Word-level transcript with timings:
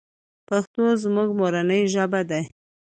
پښتو 0.47 0.83
زمونږ 1.03 1.29
مورنۍ 1.39 1.81
ژبه 1.93 2.21
ده. 2.29 2.41